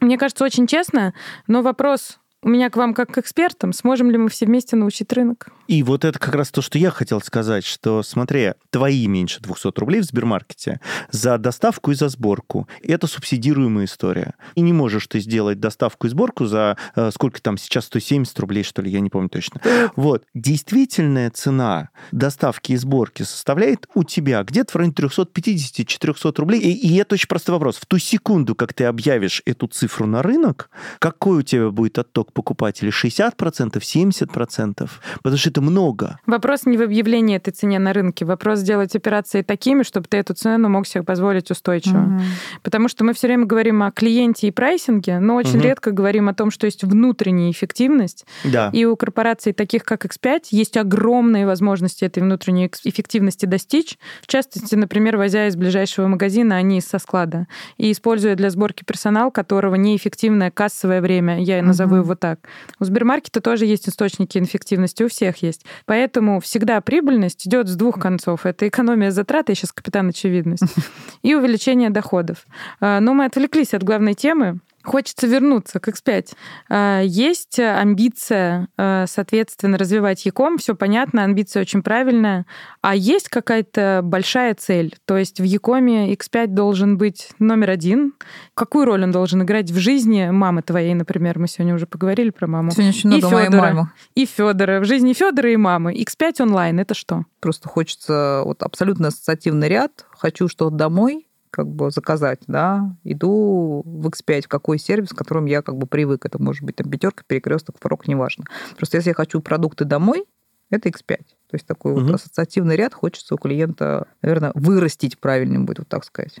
[0.00, 1.12] мне кажется, очень честно,
[1.46, 5.12] но вопрос у меня к вам как к экспертам, сможем ли мы все вместе научить
[5.12, 5.48] рынок?
[5.72, 9.72] И вот это как раз то, что я хотел сказать, что, смотри, твои меньше 200
[9.80, 12.68] рублей в Сбермаркете за доставку и за сборку.
[12.82, 14.34] Это субсидируемая история.
[14.54, 18.64] И не можешь ты сделать доставку и сборку за э, сколько там сейчас, 170 рублей,
[18.64, 19.62] что ли, я не помню точно.
[19.96, 20.24] Вот.
[20.34, 26.60] Действительная цена доставки и сборки составляет у тебя где-то в районе 350-400 рублей.
[26.60, 27.76] И, и это очень простой вопрос.
[27.76, 32.34] В ту секунду, как ты объявишь эту цифру на рынок, какой у тебя будет отток
[32.34, 34.90] покупателей 60%, 70%,
[35.22, 36.18] потому что это много.
[36.26, 40.34] Вопрос не в объявлении этой цене на рынке, вопрос сделать операции такими, чтобы ты эту
[40.34, 41.98] цену мог себе позволить устойчиво.
[41.98, 42.20] Угу.
[42.62, 45.64] Потому что мы все время говорим о клиенте и прайсинге, но очень угу.
[45.64, 48.26] редко говорим о том, что есть внутренняя эффективность.
[48.44, 48.70] Да.
[48.72, 53.98] И у корпораций, таких как X5, есть огромные возможности этой внутренней эффективности достичь.
[54.22, 57.46] В частности, например, возя из ближайшего магазина, а не со склада.
[57.76, 62.02] И используя для сборки персонал, которого неэффективное кассовое время, я назову угу.
[62.02, 62.40] его так.
[62.80, 65.64] У Сбермаркета тоже есть источники инфективности, у всех есть.
[65.86, 68.46] Поэтому всегда прибыльность идет с двух концов.
[68.46, 70.74] Это экономия затрат, я сейчас капитан очевидность,
[71.22, 72.46] и увеличение доходов.
[72.80, 74.60] А, но мы отвлеклись от главной темы.
[74.84, 76.34] Хочется вернуться к X5.
[76.68, 82.46] А, есть амбиция, а, соответственно, развивать Яком, все понятно, амбиция очень правильная.
[82.80, 84.96] А есть какая-то большая цель?
[85.04, 88.14] То есть в Якоме X5 должен быть номер один.
[88.54, 91.38] Какую роль он должен играть в жизни мамы твоей, например?
[91.38, 92.70] Мы сегодня уже поговорили про маму.
[92.72, 93.90] Сегодня очень много и Фёдора, мамы.
[94.14, 94.80] И Федора.
[94.80, 95.94] В жизни Федора и мамы.
[95.94, 97.24] X5 онлайн это что?
[97.40, 100.06] Просто хочется вот абсолютно ассоциативный ряд.
[100.10, 105.46] Хочу что-то домой, как бы заказать, да, иду в X5, в какой сервис, к которому
[105.46, 106.24] я как бы привык.
[106.24, 108.46] Это может быть там пятерка, перекресток, порог, неважно.
[108.76, 110.24] Просто если я хочу продукты домой,
[110.70, 111.18] это X5.
[111.18, 112.00] То есть такой угу.
[112.00, 116.40] вот ассоциативный ряд хочется у клиента, наверное, вырастить правильнее будет, вот так сказать.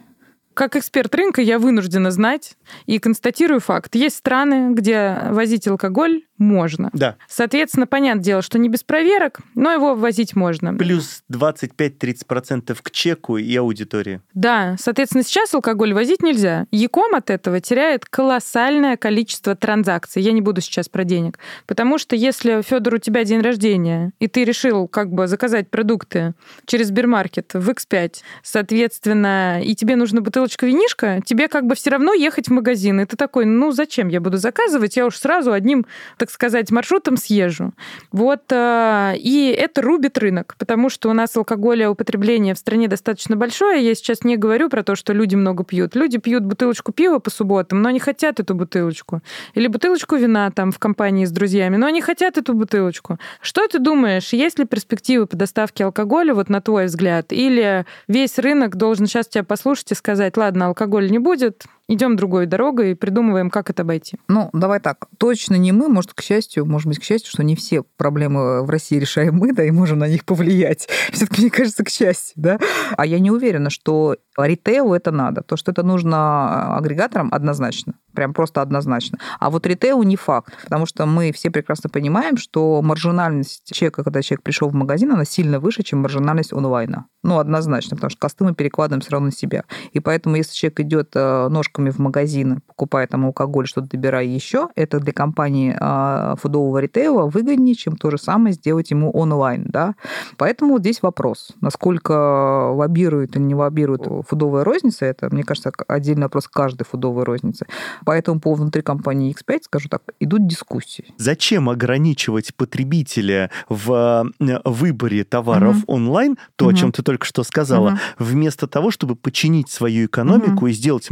[0.54, 3.94] Как эксперт рынка я вынуждена знать и констатирую факт.
[3.94, 6.90] Есть страны, где возить алкоголь можно.
[6.92, 7.16] Да.
[7.28, 10.74] Соответственно, понятное дело, что не без проверок, но его ввозить можно.
[10.74, 14.20] Плюс 25-30% к чеку и аудитории.
[14.34, 16.66] Да, соответственно, сейчас алкоголь возить нельзя.
[16.70, 20.20] Яком от этого теряет колоссальное количество транзакций.
[20.20, 21.38] Я не буду сейчас про денег.
[21.66, 26.34] Потому что если, Федор, у тебя день рождения, и ты решил как бы заказать продукты
[26.66, 31.90] через Сбермаркет в X5, соответственно, и тебе нужно бутылку бутылочка винишка, тебе как бы все
[31.90, 33.00] равно ехать в магазин.
[33.00, 34.96] И ты такой, ну зачем я буду заказывать?
[34.96, 35.86] Я уж сразу одним,
[36.18, 37.72] так сказать, маршрутом съезжу.
[38.10, 38.50] Вот.
[38.50, 43.86] Э, и это рубит рынок, потому что у нас алкоголя употребление в стране достаточно большое.
[43.86, 45.94] Я сейчас не говорю про то, что люди много пьют.
[45.94, 49.20] Люди пьют бутылочку пива по субботам, но они хотят эту бутылочку.
[49.54, 53.18] Или бутылочку вина там в компании с друзьями, но они хотят эту бутылочку.
[53.40, 57.32] Что ты думаешь, есть ли перспективы по доставке алкоголя, вот на твой взгляд?
[57.32, 61.64] Или весь рынок должен сейчас тебя послушать и сказать, ладно, алкоголь не будет,
[61.94, 64.18] идем другой дорогой и придумываем, как это обойти.
[64.28, 65.06] Ну, давай так.
[65.18, 68.70] Точно не мы, может, к счастью, может быть, к счастью, что не все проблемы в
[68.70, 70.88] России решаем мы, да, и можем на них повлиять.
[71.12, 72.58] Все-таки, мне кажется, к счастью, да.
[72.96, 75.42] А я не уверена, что ритейлу это надо.
[75.42, 77.94] То, что это нужно агрегаторам, однозначно.
[78.14, 79.18] Прям просто однозначно.
[79.40, 84.22] А вот ритейлу не факт, потому что мы все прекрасно понимаем, что маржинальность человека, когда
[84.22, 87.06] человек пришел в магазин, она сильно выше, чем маржинальность онлайна.
[87.22, 89.64] Ну, однозначно, потому что косты мы перекладываем все равно на себя.
[89.92, 91.48] И поэтому, если человек идет э,
[91.82, 97.28] ножками в магазин, покупая там алкоголь, что-то добирая еще, это для компании э, фудового ритейла
[97.28, 99.94] выгоднее, чем то же самое сделать ему онлайн, да.
[100.36, 106.48] Поэтому здесь вопрос, насколько лоббирует или не лоббирует фудовая розница, это, мне кажется, отдельный вопрос
[106.48, 107.66] каждой фудовой розницы.
[108.04, 111.04] Поэтому по внутри компании X5, скажу так, идут дискуссии.
[111.16, 115.94] Зачем ограничивать потребителя в э, выборе товаров угу.
[115.94, 116.74] онлайн, то, угу.
[116.74, 117.98] о чем ты только что сказала, угу.
[118.18, 120.66] вместо того, чтобы починить свою экономику угу.
[120.68, 121.10] и сделать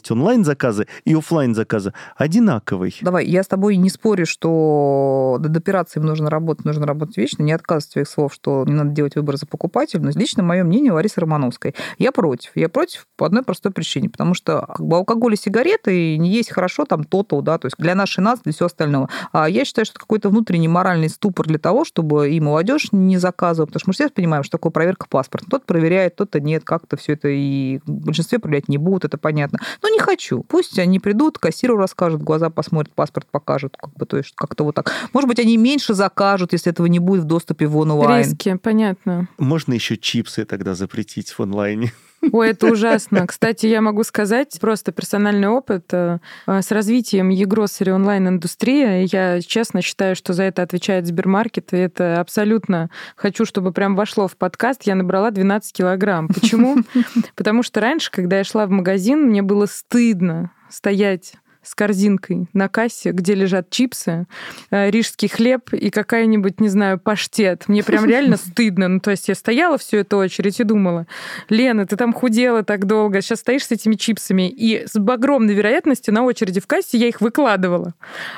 [0.00, 2.96] маржинальность онлайн-заказа и офлайн заказа одинаковой?
[3.02, 7.52] Давай, я с тобой не спорю, что над операцией нужно работать, нужно работать вечно, не
[7.52, 10.92] отказывать от своих слов, что не надо делать выбор за покупателя, но лично мое мнение
[10.92, 11.74] Ларисы Романовской.
[11.98, 12.52] Я против.
[12.54, 16.50] Я против по одной простой причине, потому что как бы, алкоголь и сигареты не есть
[16.50, 19.08] хорошо, там, то-то, да, то есть для нашей нации, для всего остального.
[19.32, 23.18] А я считаю, что это какой-то внутренний моральный ступор для того, чтобы и молодежь не
[23.18, 25.46] заказывала, потому что мы все понимаем, что такое проверка паспорта.
[25.50, 29.58] Тот проверяет, тот-то нет, как-то все это и в большинстве проверять не будут, это понятно.
[29.82, 30.42] Но не хочу.
[30.42, 34.74] Пусть они придут, кассиру расскажут, глаза посмотрят, паспорт покажут, как бы, то есть как-то вот
[34.74, 34.92] так.
[35.12, 38.24] Может быть, они меньше закажут, если этого не будет в доступе в онлайн.
[38.24, 39.28] Риски, понятно.
[39.38, 41.92] Можно еще чипсы тогда запретить в онлайне?
[42.32, 43.26] Ой, это ужасно.
[43.26, 49.08] Кстати, я могу сказать, просто персональный опыт э, с развитием e-grocery онлайн-индустрии.
[49.10, 54.28] Я честно считаю, что за это отвечает Сбермаркет, и это абсолютно хочу, чтобы прям вошло
[54.28, 54.82] в подкаст.
[54.82, 56.28] Я набрала 12 килограмм.
[56.28, 56.76] Почему?
[57.36, 62.68] Потому что раньше, когда я шла в магазин, мне было стыдно стоять с корзинкой на
[62.68, 64.26] кассе, где лежат чипсы,
[64.70, 67.68] э, рижский хлеб и какая-нибудь, не знаю, паштет.
[67.68, 68.88] Мне прям реально стыдно.
[68.88, 71.06] Ну, то есть я стояла всю эту очередь и думала,
[71.48, 74.48] Лена, ты там худела так долго, сейчас стоишь с этими чипсами.
[74.48, 77.94] И с огромной вероятностью на очереди в кассе я их выкладывала.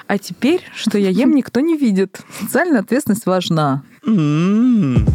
[0.07, 2.21] А теперь, что я ем, никто не видит.
[2.41, 3.83] Социальная ответственность важна.
[4.05, 5.07] М-м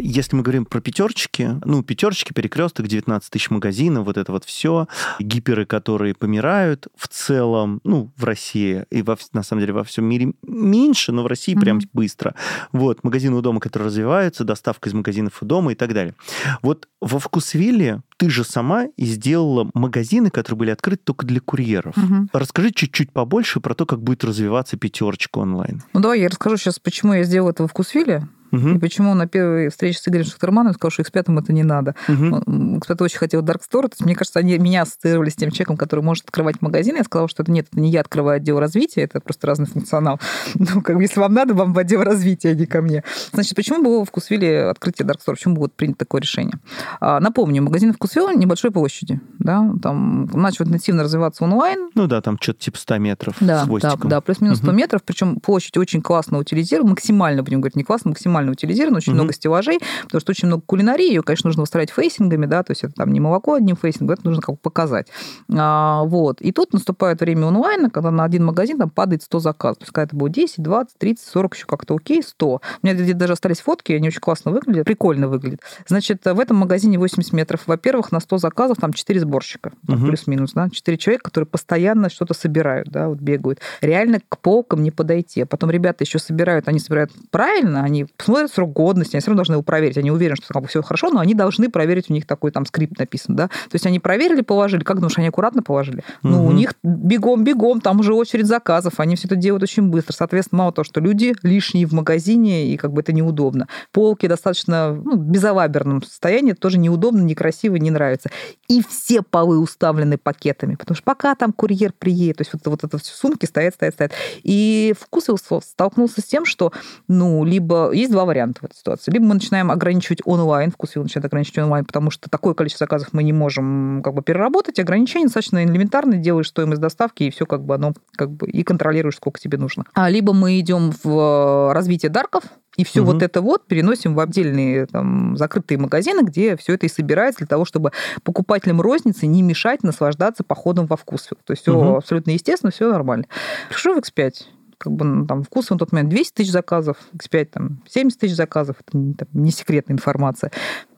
[0.00, 4.88] если мы говорим про пятерочки, ну, пятерочки, перекресток, 19 тысяч магазинов, вот это вот все,
[5.18, 10.04] гиперы, которые помирают в целом, ну, в России и во, на самом деле во всем
[10.04, 11.60] мире меньше, но в России mm-hmm.
[11.60, 12.34] прям быстро.
[12.72, 16.14] Вот, магазины у дома, которые развиваются, доставка из магазинов у дома и так далее.
[16.62, 21.96] Вот во Вкусвилле ты же сама и сделала магазины, которые были открыты только для курьеров.
[21.96, 22.28] Угу.
[22.32, 25.82] Расскажи чуть-чуть побольше про то, как будет развиваться пятерочка онлайн.
[25.92, 28.28] Ну давай я расскажу сейчас, почему я сделала это в Вкусвилле.
[28.52, 28.68] Угу.
[28.68, 31.94] И почему на первой встрече с Игорем Шахтерманом сказал, что X5 это не надо.
[32.08, 32.78] Угу.
[32.78, 33.82] X5 очень хотел Dark Store.
[33.82, 36.96] То есть, мне кажется, они меня ассоциировали с тем человеком, который может открывать магазин.
[36.96, 40.20] Я сказала, что это нет, это не я открываю отдел развития, это просто разный функционал.
[40.76, 43.04] Ну, как бы, если вам надо, вам в отдел развития, а не ко мне.
[43.32, 45.34] Значит, почему было в Вкусвилле открытие Dark Store?
[45.34, 46.54] Почему было принято такое решение?
[47.00, 49.20] А, напомню, магазин Вкусвилла небольшой площади.
[49.38, 51.90] Да, там начал интенсивно развиваться онлайн.
[51.94, 54.76] Ну да, там что-то типа 100 метров да, с Да, да, плюс-минус 100 угу.
[54.76, 55.02] метров.
[55.04, 59.32] Причем площадь очень классно утилизирована, максимально, будем говорить, не классно, максимально утилизирована, очень угу много
[59.32, 62.94] стеллажей, потому что очень много кулинарии, ее, конечно, нужно выстраивать фейсингами, да, то есть это
[62.94, 65.08] там не молоко одним фейсингом, это нужно как бы показать.
[65.52, 66.40] А, вот.
[66.40, 69.78] И тут наступает время онлайна, когда на один магазин там падает 100 заказов.
[69.78, 72.46] То есть, когда это было 10, 20, 30, 40, еще как-то окей, 100.
[72.46, 75.60] У меня где-то даже остались фотки, они очень классно выглядят, прикольно выглядят.
[75.86, 77.62] Значит, в этом магазине 80 метров.
[77.66, 80.06] Во-первых, на 100 заказов там 4 сборщика, угу.
[80.06, 83.60] плюс-минус, да, 4 человека, которые постоянно что-то собирают, да, вот бегают.
[83.80, 85.42] Реально к полкам не подойти.
[85.42, 89.38] А потом ребята еще собирают, они собирают правильно, они смотрят срок годности, они все равно
[89.38, 89.98] должны его проверить.
[89.98, 92.66] Они уверены, что как бы все хорошо, но они должны проверить, у них такой там
[92.66, 93.48] скрипт написан, да.
[93.48, 94.84] То есть они проверили, положили.
[94.84, 96.04] Как думаешь, они аккуратно положили?
[96.22, 96.28] Угу.
[96.28, 100.12] Ну, у них бегом-бегом, там уже очередь заказов, они все это делают очень быстро.
[100.12, 103.68] Соответственно, мало того, что люди лишние в магазине, и как бы это неудобно.
[103.92, 108.30] Полки достаточно ну, безалаберном состоянии, тоже неудобно, некрасиво, не нравится.
[108.68, 112.84] И все полы уставлены пакетами, потому что пока там курьер приедет, то есть вот, вот
[112.84, 114.12] это все сумки стоят, стоят, стоят.
[114.42, 115.28] И вкус
[115.62, 116.72] столкнулся с тем, что,
[117.08, 119.12] ну, либо есть два варианта в этой ситуации.
[119.12, 123.22] Либо мы начинаем ограничивать онлайн, вкус начинает ограничивать онлайн, потому что такое количество заказов мы
[123.22, 124.78] не можем как бы переработать.
[124.78, 129.16] Ограничения достаточно элементарные, делаешь стоимость доставки, и все как бы оно как бы и контролируешь,
[129.16, 129.84] сколько тебе нужно.
[129.94, 132.44] А либо мы идем в развитие дарков,
[132.76, 133.12] и все угу.
[133.12, 137.46] вот это вот переносим в отдельные там, закрытые магазины, где все это и собирается для
[137.46, 141.30] того, чтобы покупателям розницы не мешать наслаждаться походом во вкус.
[141.44, 141.96] То есть все угу.
[141.96, 143.26] абсолютно естественно, все нормально.
[143.68, 144.32] Пришел в X5,
[144.78, 148.34] как бы ну, там вкус на тот момент 200 тысяч заказов, X5 там 70 тысяч
[148.34, 150.50] заказов, это там, не секретная информация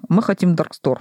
[0.08, 1.00] мы хотим Dark Store.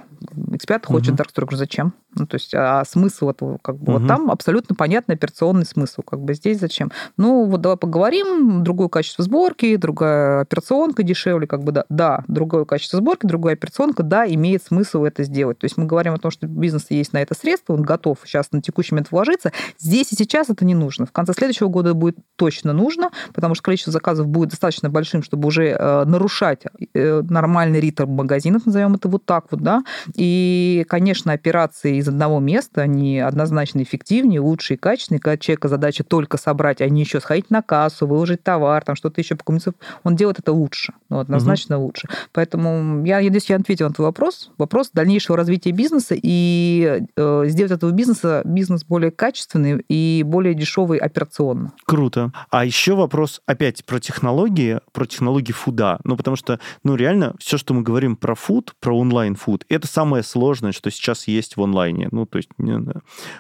[0.52, 1.24] X5 хочет угу.
[1.24, 1.42] Dark Store.
[1.42, 1.94] Я говорю, зачем?
[2.16, 4.00] Ну, то есть, а смысл этого, как бы, угу.
[4.00, 6.02] вот там абсолютно понятный операционный смысл.
[6.02, 6.92] Как бы здесь зачем?
[7.16, 12.66] Ну, вот давай поговорим, другое качество сборки, другая операционка дешевле, как бы, да, да, другое
[12.66, 15.60] качество сборки, другая операционка, да, имеет смысл это сделать.
[15.60, 18.52] То есть мы говорим о том, что бизнес есть на это средство, он готов сейчас
[18.52, 19.52] на текущий момент вложиться.
[19.78, 21.06] Здесь и сейчас это не нужно.
[21.06, 25.48] В конце следующего года будет точно нужно, потому что количество заказов будет достаточно большим, чтобы
[25.48, 29.84] уже э, нарушать э, нормальный ритм магазинов, назовем это вот так вот, да.
[30.16, 36.04] И, конечно, операции из одного места, они однозначно эффективнее, лучше и качественнее, когда человека задача
[36.04, 39.74] только собрать, а не еще сходить на кассу, выложить товар, там что-то еще покумиться.
[40.04, 41.88] Он делает это лучше, ну, однозначно угу.
[41.88, 42.08] лучше.
[42.32, 44.52] Поэтому я, я надеюсь, я ответила на твой вопрос.
[44.58, 51.00] Вопрос дальнейшего развития бизнеса и э, сделать этого бизнеса бизнес более качественный и более дешевый
[51.00, 51.74] операционно.
[51.86, 52.32] Круто.
[52.50, 56.00] А еще вопрос опять про технологии, про технологии фуда.
[56.04, 59.66] Ну, потому что, ну, реально, все, что мы говорим про фуд, про онлайн-фуд.
[59.70, 62.10] Это самое сложное, что сейчас есть в онлайне.
[62.12, 62.50] Ну, то есть,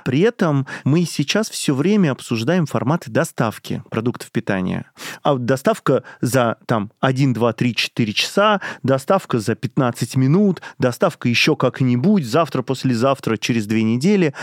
[0.04, 4.92] При этом мы сейчас все время обсуждаем форматы доставки продуктов питания.
[5.24, 11.56] А доставка за там 1, 2, 3, 4 часа, доставка за 15 минут, доставка еще
[11.56, 14.34] как-нибудь, завтра, послезавтра, через две недели.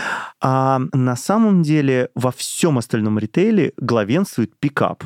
[0.41, 5.03] А на самом деле во всем остальном ритейле главенствует пикап.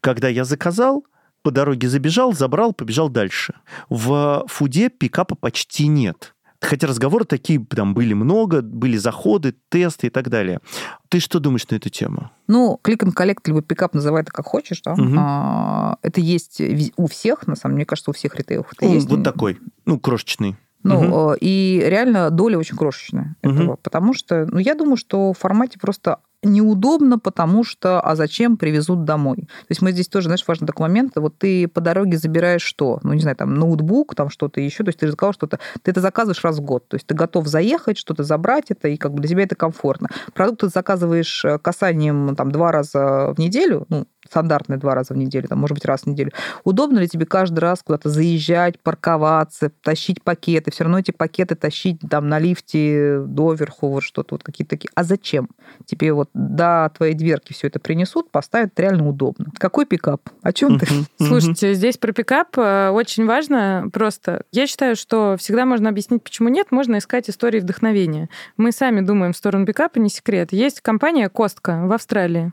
[0.00, 1.04] Когда я заказал,
[1.42, 3.54] по дороге забежал, забрал, побежал дальше.
[3.88, 6.34] В фуде пикапа почти нет.
[6.62, 10.60] Хотя разговоры такие там были много, были заходы, тесты и так далее.
[11.08, 12.30] Ты что думаешь на эту тему?
[12.46, 14.92] Ну, клик and collect, либо пикап, называй это как хочешь, да.
[14.92, 15.14] Угу.
[15.18, 16.62] А, это есть
[16.96, 19.08] у всех, на самом деле, мне кажется, у всех ритейлов это ну, есть.
[19.08, 20.56] Вот такой, ну, крошечный.
[20.84, 21.34] Ну, угу.
[21.40, 23.54] и реально доля очень крошечная угу.
[23.54, 28.56] этого, потому что, ну, я думаю, что в формате просто неудобно, потому что, а зачем
[28.56, 29.36] привезут домой?
[29.36, 32.98] То есть мы здесь тоже, знаешь, важный такой момент, вот ты по дороге забираешь что?
[33.02, 35.90] Ну, не знаю, там, ноутбук, там что-то еще, то есть ты же сказал что-то, ты
[35.90, 39.14] это заказываешь раз в год, то есть ты готов заехать, что-то забрать это, и как
[39.14, 40.08] бы для тебя это комфортно.
[40.34, 45.16] Продукт ты заказываешь э, касанием там два раза в неделю, ну, стандартные два раза в
[45.18, 46.32] неделю, там, может быть, раз в неделю.
[46.64, 52.00] Удобно ли тебе каждый раз куда-то заезжать, парковаться, тащить пакеты, все равно эти пакеты тащить
[52.08, 54.88] там на лифте доверху, вот что-то, вот какие-то такие.
[54.94, 55.50] А зачем?
[55.84, 59.46] Тебе вот до твоей дверки все это принесут, поставят, это реально удобно.
[59.58, 60.22] Какой пикап?
[60.42, 60.86] О чем ты?
[61.18, 64.44] Слушайте, здесь про пикап э, очень важно просто.
[64.50, 68.30] Я считаю, что всегда можно объяснить, почему нет, можно искать истории вдохновения.
[68.56, 70.52] Мы сами думаем в сторону пикапа, не секрет.
[70.52, 72.52] Есть компания Костка в Австралии.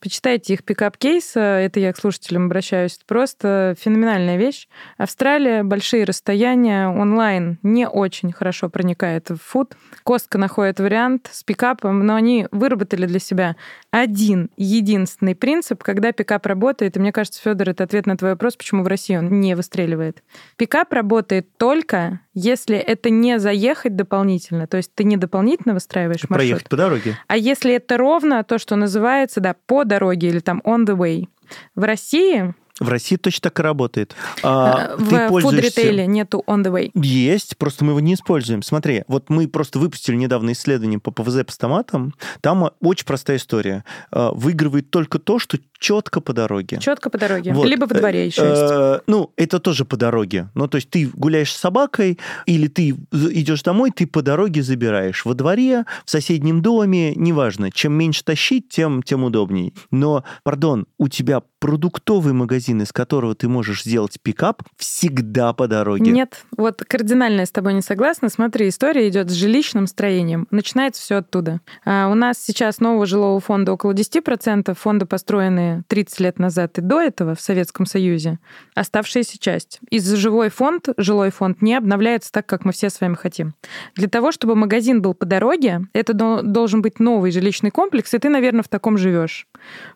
[0.00, 2.98] Почитайте их пикап-кейс, это я к слушателям обращаюсь.
[3.06, 4.68] просто феноменальная вещь.
[4.96, 9.76] Австралия, большие расстояния, онлайн не очень хорошо проникает в фуд.
[10.04, 13.56] Costco находит вариант с пикапом, но они выработали для себя
[13.90, 18.56] один единственный принцип, когда пикап работает, и мне кажется, Федор, это ответ на твой вопрос,
[18.56, 20.22] почему в России он не выстреливает.
[20.56, 26.36] Пикап работает только, если это не заехать дополнительно, то есть ты не дополнительно выстраиваешь маршрут.
[26.36, 27.18] Проехать по дороге.
[27.26, 31.28] А если это ровно то, что называется, да, по дороге или там on the way.
[31.74, 34.14] В России в России точно так и работает.
[34.42, 36.90] А, в ты фуд-ритейле нету on the way.
[36.94, 38.62] Есть, просто мы его не используем.
[38.62, 42.14] Смотри, вот мы просто выпустили недавно исследование по ПВЗ по стоматам.
[42.40, 43.84] Там очень простая история.
[44.10, 46.78] А, выигрывает только то, что четко по дороге.
[46.80, 47.52] Четко по дороге.
[47.52, 47.66] Вот.
[47.66, 48.62] Либо во дворе еще есть.
[48.62, 50.48] Э, ну, это тоже по дороге.
[50.54, 55.24] Ну, то есть ты гуляешь с собакой, или ты идешь домой, ты по дороге забираешь.
[55.24, 57.70] Во дворе, в соседнем доме, неважно.
[57.70, 59.74] Чем меньше тащить, тем, тем удобней.
[59.90, 66.10] Но, пардон, у тебя продуктовый магазин, из которого ты можешь сделать пикап, всегда по дороге.
[66.10, 68.28] Нет, вот кардинально я с тобой не согласна.
[68.30, 70.48] Смотри, история идет с жилищным строением.
[70.50, 71.60] Начинается все оттуда.
[71.84, 74.74] А у нас сейчас нового жилого фонда около 10%.
[74.74, 78.40] Фонды построены 30 лет назад и до этого в Советском Союзе.
[78.74, 79.78] Оставшаяся часть.
[79.88, 83.54] Из жилой фонд, жилой фонд не обновляется так, как мы все с вами хотим.
[83.94, 88.28] Для того, чтобы магазин был по дороге, это должен быть новый жилищный комплекс, и ты,
[88.28, 89.46] наверное, в таком живешь,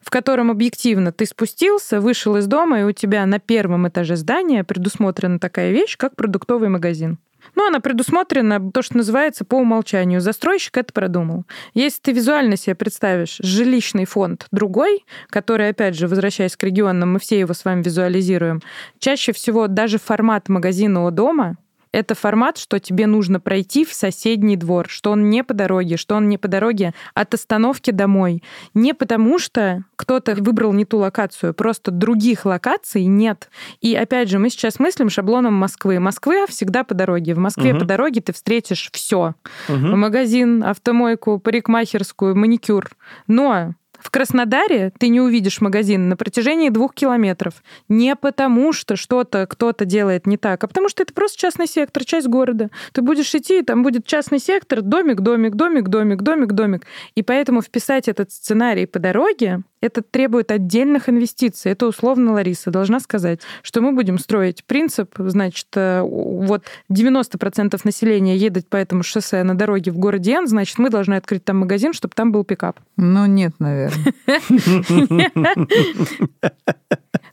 [0.01, 4.17] в котором объективно ты спустился спустился, вышел из дома, и у тебя на первом этаже
[4.17, 7.19] здания предусмотрена такая вещь, как продуктовый магазин.
[7.55, 10.21] Ну, она предусмотрена, то, что называется, по умолчанию.
[10.21, 11.45] Застройщик это продумал.
[11.73, 17.19] Если ты визуально себе представишь жилищный фонд другой, который, опять же, возвращаясь к регионам, мы
[17.21, 18.61] все его с вами визуализируем,
[18.99, 21.57] чаще всего даже формат магазина у дома
[21.97, 26.15] это формат, что тебе нужно пройти в соседний двор, что он не по дороге, что
[26.17, 28.43] он не по дороге от остановки домой.
[28.75, 33.49] Не потому, что кто-то выбрал не ту локацию, просто других локаций нет.
[33.81, 35.99] И опять же, мы сейчас мыслим шаблоном Москвы.
[35.99, 37.35] Москва всегда по дороге.
[37.35, 37.81] В Москве угу.
[37.81, 39.35] по дороге ты встретишь все:
[39.67, 39.97] угу.
[39.97, 42.91] магазин, автомойку, парикмахерскую, маникюр.
[43.27, 47.55] Но в Краснодаре ты не увидишь магазин на протяжении двух километров.
[47.89, 52.05] Не потому, что что-то кто-то делает не так, а потому что это просто частный сектор,
[52.05, 52.71] часть города.
[52.93, 56.87] Ты будешь идти, и там будет частный сектор, домик, домик, домик, домик, домик, домик.
[57.15, 61.73] И поэтому вписать этот сценарий по дороге это требует отдельных инвестиций.
[61.73, 68.37] Это условно Лариса должна сказать, что мы будем строить принцип, значит, э, вот 90% населения
[68.37, 71.93] едет по этому шоссе на дороге в городе Н, значит, мы должны открыть там магазин,
[71.93, 72.81] чтобы там был пикап.
[72.97, 73.96] Ну, нет, наверное.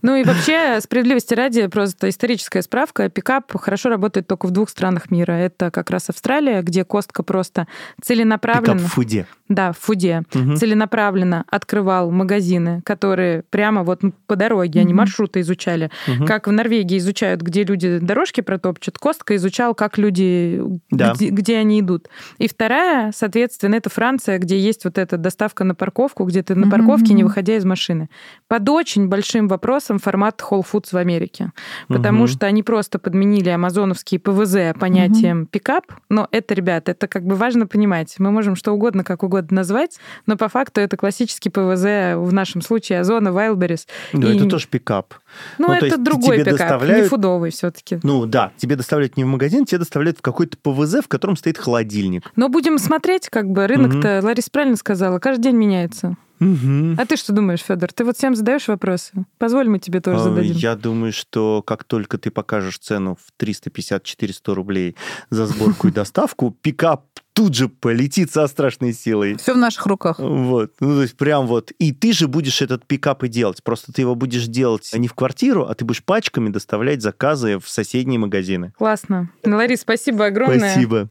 [0.04, 5.10] Ну и вообще, справедливости ради, просто историческая справка, пикап хорошо работает только в двух странах
[5.10, 5.32] мира.
[5.32, 7.68] Это как раз Австралия, где Костка просто
[8.02, 8.80] целенаправленно...
[8.80, 9.28] Пикап в Фуде.
[9.48, 10.24] Да, в Фуде.
[10.36, 10.58] Угу.
[10.58, 14.88] Целенаправленно открывал магазины, которые прямо вот по дороге, угу.
[14.88, 15.90] они маршруты изучали.
[16.08, 16.26] Угу.
[16.26, 20.62] Как в Норвегии изучают, где люди дорожки протопчут, Костка изучал, как люди,
[20.92, 21.14] да.
[21.14, 22.10] где, где они идут.
[22.40, 26.70] И вторая, соответственно, это Франция, где есть вот эта доставка на парковку, где ты на
[26.70, 28.10] парковке, не выходя из машины.
[28.48, 31.52] Под очень большим вопросом формат Whole Foods в Америке.
[31.88, 35.86] Потому что они просто подменили амазоновские ПВЗ понятием пикап.
[36.10, 38.16] Но это, ребят, это как бы важно понимать.
[38.20, 42.62] Мы можем что угодно, как угодно назвать, но по факту это классический ПВЗ, в нашем
[42.62, 43.88] случае Озона, Wildberries.
[44.14, 44.38] Да, и...
[44.38, 45.14] это тоже пикап.
[45.58, 47.04] Ну, ну это другой пикап, доставляют...
[47.04, 50.58] не фудовый все таки Ну да, тебе доставляют не в магазин, тебе доставляют в какой-то
[50.58, 52.24] ПВЗ, в котором стоит холодильник.
[52.36, 54.28] Но будем смотреть, как бы рынок-то, угу.
[54.28, 56.18] Ларис правильно сказала, каждый день меняется.
[56.40, 56.96] Угу.
[56.98, 57.92] А ты что думаешь, Федор?
[57.94, 59.26] Ты вот всем задаешь вопросы?
[59.38, 60.56] Позволь, мы тебе тоже а, зададим.
[60.56, 64.96] Я думаю, что как только ты покажешь цену в 350-400 рублей
[65.30, 69.36] за сборку и доставку, пикап тут же полетит со страшной силой.
[69.38, 70.20] Все в наших руках.
[70.20, 70.74] Вот.
[70.80, 71.72] Ну, то есть прям вот.
[71.80, 73.64] И ты же будешь этот пикап и делать.
[73.64, 77.68] Просто ты его будешь делать не в квартиру, а ты будешь пачками доставлять заказы в
[77.68, 78.74] соседние магазины.
[78.78, 79.30] Классно.
[79.44, 80.72] Ларис, спасибо огромное.
[80.72, 81.10] Спасибо.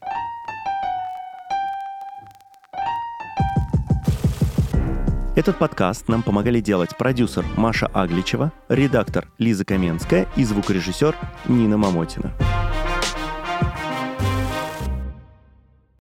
[5.34, 11.16] Этот подкаст нам помогали делать продюсер Маша Агличева, редактор Лиза Каменская и звукорежиссер
[11.48, 12.34] Нина Мамотина.